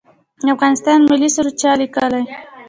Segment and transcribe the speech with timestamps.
[0.45, 2.23] د افغانستان ملي سرود چا لیکلی؟